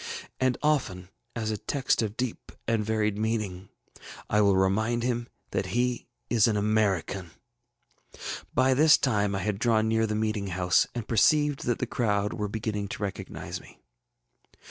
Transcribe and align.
And 0.39 0.57
often, 0.63 1.09
as 1.35 1.51
a 1.51 1.59
text 1.59 2.01
of 2.01 2.17
deep 2.17 2.51
and 2.67 2.83
varied 2.83 3.19
meaning, 3.19 3.69
I 4.31 4.41
will 4.41 4.55
remind 4.55 5.03
him 5.03 5.27
that 5.51 5.67
he 5.77 6.07
is 6.27 6.47
an 6.47 6.57
American.ŌĆÖ 6.57 8.45
ŌĆ£By 8.55 8.75
this 8.75 8.97
time 8.97 9.35
I 9.35 9.43
had 9.43 9.59
drawn 9.59 9.87
near 9.87 10.07
the 10.07 10.15
meeting 10.15 10.47
house, 10.47 10.87
and 10.95 11.07
perceived 11.07 11.65
that 11.67 11.77
the 11.77 11.85
crowd 11.85 12.33
were 12.33 12.47
beginning 12.47 12.87
to 12.87 13.03
recognize 13.03 13.61
me. 13.61 13.77